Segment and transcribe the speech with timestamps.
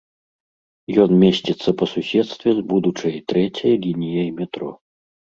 [1.01, 4.71] Ён месціцца па суседстве з будучай трэцяй лініяй метро.